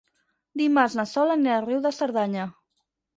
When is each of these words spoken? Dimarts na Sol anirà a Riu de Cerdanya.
Dimarts 0.61 0.95
na 0.99 1.05
Sol 1.11 1.33
anirà 1.33 1.57
a 1.57 1.65
Riu 1.65 1.83
de 1.87 1.91
Cerdanya. 1.99 2.47